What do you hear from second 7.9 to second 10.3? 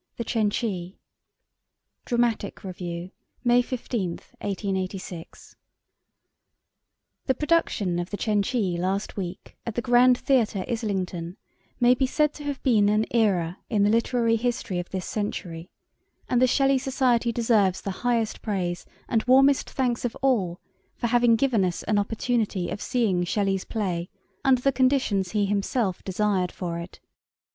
of The Cenci last week at the Grand